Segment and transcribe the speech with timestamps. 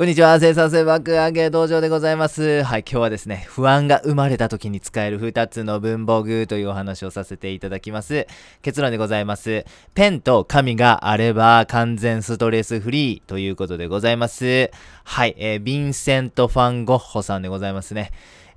[0.00, 2.62] こんにちは、生産性爆上げ道場でございます。
[2.62, 8.26] はい、今日はですね、不安が生まれた時に使える二つの文房具というお話をさせていただきます。
[8.62, 9.66] 結論でございます。
[9.92, 14.70] ペンと紙があれば完全ストレスフリーということでございます。
[15.04, 18.10] はい、えー、ヴィンセント・ファン・ゴッホさんでございますね。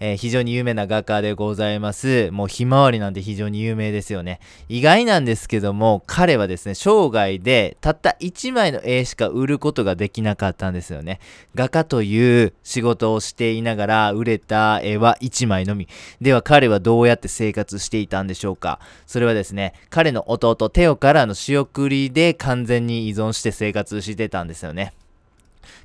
[0.06, 2.30] えー非常に有名な画家でございます。
[2.32, 4.42] もうひまわりなんて非常に有名ですよね。
[4.68, 11.22] 意外なんですけども、彼はですね、生涯でたった1枚の絵しか売ることができなかったんですよね。
[11.56, 15.88] 画家という仕事をしていながら売れた絵は1枚のみ。
[16.20, 24.92] では彼はどうやって生活していたんでしょうかそれはですね、彼の弟テオからの仕送りで完全に依存して生活してたんですよね。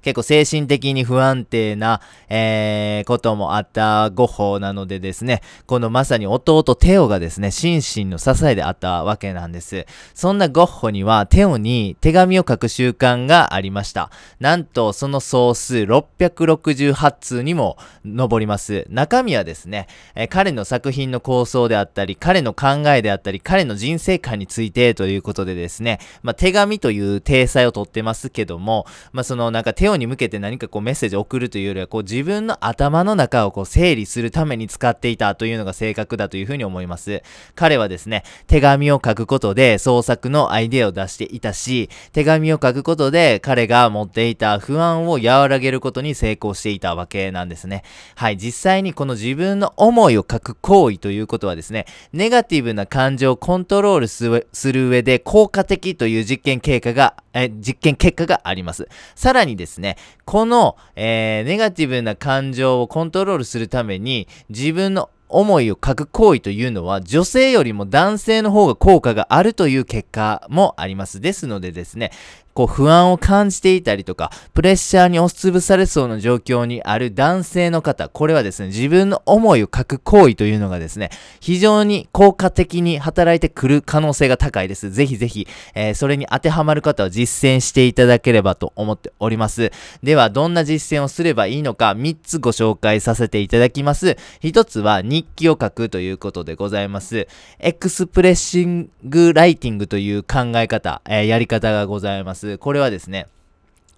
[0.02, 9.86] 結構精神的に不安定な、えー、こともあったゴッホなのでですね、このまさに弟テオがですね、心身の支えであったわけなんです。
[10.14, 14.10] そんなゴッホにはテオに手紙を書く習慣がありました。
[14.41, 18.86] なんとその総数668通にも上ります。
[18.88, 37.22] 中身はですね、えー彼の作品の構想であったり、彼の考えであったり、彼の人生観についてということでですね、まあ、手紙という体裁をとってますけども、まあ、そのなんかかテオに向けて何かこうメッセージを送るというよりは、こう自分の頭の中をこう整理するために使っていたというのが正確だというふうに思います。
[37.55, 47.82] 彼はですね、手紙を書くことで創作のアイデアを出していたし、手紙を書くことで彼が持っていた不安を和らげることに成功していたわけなんですね。
[48.14, 58.88] はい、実際にこの自分の思いを書く行為ということはですね、ネガティブな感情をコントロールする上で効果的という実験経過が、え実験結果があります。
[59.14, 71.20] さらにですね、この、えーネガティブな感情をコントロールするために自分の思いを書く行為というのは女性よりも男性の方が効果があるという結果もあります。
[71.20, 72.12] ですのでですね、
[72.59, 84.91] こう不安を感じていたりとか、プレッシャーに押しつぶされそうな状況にある男性の方、これはですね、自分の思いを書く行為というのがですね、非常に効果的に働いてくる可能性が高いです。
[84.91, 85.47] ぜひぜひ、
[85.77, 89.71] えーそれに当てはまる方は実践していただければと思っております。
[90.03, 94.16] では、どんな実践をすればいいのか、3つご紹介させていただきます。
[94.43, 97.28] 1つは日記を書くということでございます。
[97.61, 102.47] エクスプレッシングライティングという考え方、えーやり方がございます。
[102.56, 103.26] これはですね、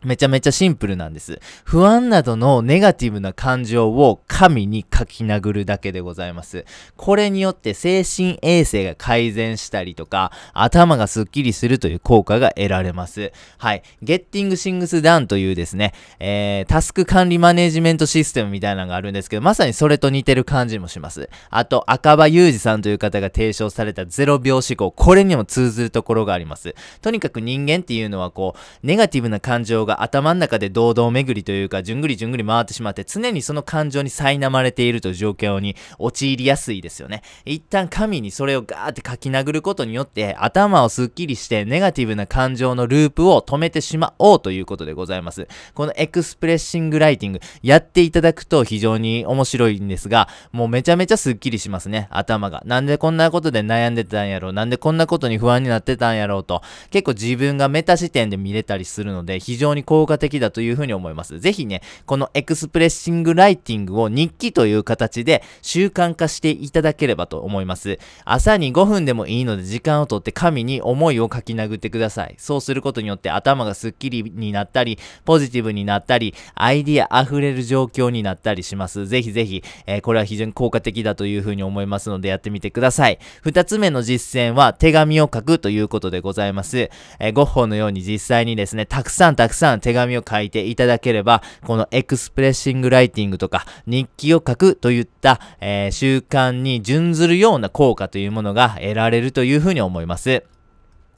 [0.03, 1.41] めちゃめちゃシンプルなんです。
[1.65, 6.65] 不安などのネガティブな感情を紙に書き殴るだけでございます。
[6.97, 13.33] これによって精神衛生が改善したりとか、頭がスッキリするという効果が得られます。
[13.59, 13.83] はい。
[14.03, 21.29] Getting Things Done というですね、えー、タスク管理マネジメントシステムみたいなのがあるんですけど、まさにそれと似てる感じもします。
[21.51, 26.75] あと、赤羽裕二さんという方が提唱されたゼロ秒思考、これにも通ずるところがあります。
[27.03, 37.23] とにかく人間っていうのはこう、ネガティブな感情が頭の中で堂々巡りというか、じゅんぐりじゅんぐり回ってしまって、常にその感情に苛まれているという状況に陥りやすいですよね。
[37.45, 45.49] 一旦紙にそれをガーって書き殴ることによって、頭をスッキリして、ネガティブな感情のループを止めてしまおうということでございます。
[45.75, 52.63] このエクスプレッシングライティング、やっていただくと非常に面白いんですが、もうめちゃめちゃスッキリしますね、頭が。
[52.67, 61.39] なんでこんなことで悩んでたんやろうなんでこんなことに不安になってたんやろうと、結構自分がメタ視点で見れたりするので、非常に効果的だというふうに思います。
[61.41, 67.99] ぜひね、このエクスプレッシングライティングを日記という形で習慣化していただければと思います。
[68.25, 72.35] 朝に5分でもいいので時間をとって紙に思いを書き殴ってください。
[72.39, 79.07] そうすることによって頭がスッキリになったり、ポジティブになったり、アイディア溢れる状況になったりします。
[79.07, 83.19] ぜひぜひ、えーこれは非常に効果的だというふうに思いますのでやってみてください。
[83.43, 86.91] 二つ目の実践は手紙を書くということでございます。
[87.19, 100.43] えーゴッホのように実際にですね、たくさんたくさん手紙を書いていただければ、このエクスプレッシングライティングとか日記を書くといった、えー習慣に準ずるような効果というものが得られるというふうに思います。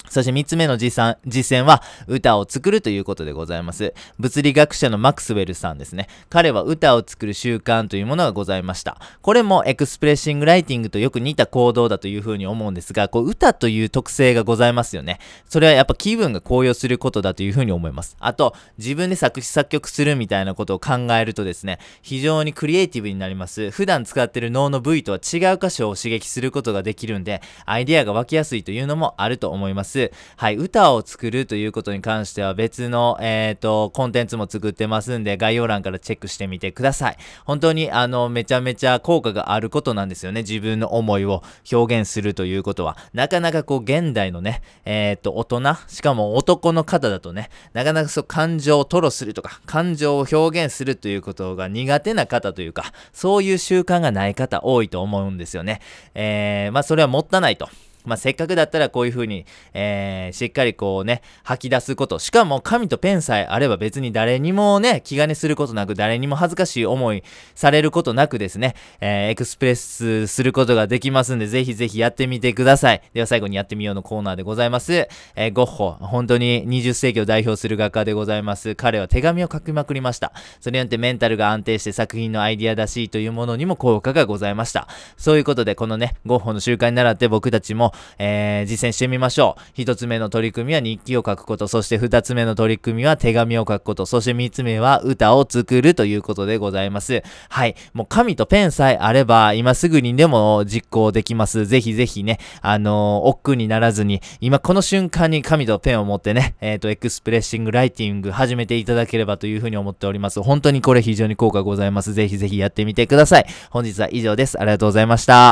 [0.08, 3.94] そして三つ目の実践実践は歌を作るということでございます。
[4.18, 6.08] 物理学者のマクスウェルさんですね。
[6.28, 8.98] 彼は歌を作る習慣というものがございました。
[9.22, 15.18] これもエクスプレッシングライティングとよく似た行動だというふうに思うんですが、こう歌という特性がございますよね。
[15.48, 18.16] それはやっぱ気分が高揚することだというふうに思います。
[18.20, 23.70] あと、自分で作詞作曲するみたいなことを考えるとですね、非常にクリエイティブになります。
[23.70, 29.91] 普段使ってる脳の部位とは違う箇所を刺激することができるんで、アイデアが湧きやすいというのもあると思います。。
[30.36, 37.16] はい、歌を作るということに関しては別の、えっ、ー、と、コンテンツも作ってますんで、概要欄からチェックしてみてください。
[37.44, 40.42] 本当に、あの、めちゃめちゃ効果があることなんですよね。
[40.42, 42.96] 自分の思いを表現するということは。
[43.12, 55.80] なかなかこう、現代のね、えっ、ー、と、大人、しかも男の方だとね、なかなかそう、感情を吐露するとか、感情を表現するということが苦手な方というか、そういう習慣がない方多いと思うんですよね。
[56.14, 57.68] えー、まあ、それはもったないと。
[58.04, 62.18] まあ、せっかくだったらこういう風に、えー、しっかりこうね、吐き出すこと。
[62.18, 67.22] しかも紙とペンさえあれば別に誰にもね、気兼ねすることなく、誰にも恥ずかしい思い
[67.54, 73.02] されることなくですね、えー、エクスプレスすることができますんで、ぜひぜひやってみてください。
[73.12, 75.08] では最後にやってみようのコーナーでございます。
[75.36, 78.74] えー、ゴッホ、本当に20世紀を代表する画家でございます。
[78.74, 80.32] 彼は手紙を書きまくりました。
[80.60, 84.88] それによってメンタルが安定して作品のアイディア出しというものにも効果がございました。
[85.16, 89.62] そういうことで、このね、ゴッホの習慣に習って僕たちも、えー、実践してみましょう。
[89.74, 97.22] 一つ目の取り組みは日記を書くこと、そして二つ目の取り組みは手紙を書くこと、そして三つ目は歌を作るということでございます。
[97.48, 97.76] はい。
[97.92, 101.66] もう紙とペンさえあれば、今すぐにでも実行できます。
[101.66, 110.42] ぜひぜひね、あのー、億劫にならずに、今この瞬間に紙とペンを持ってね、えっ、ー、と、エクスプレッシングライティング始めていただければというふうに思っております。
[110.42, 112.14] 本当にこれ非常に効果ございます。
[112.14, 113.46] ぜひぜひやってみてください。
[113.70, 114.60] 本日は以上です。
[114.60, 115.50] ありがとうございました。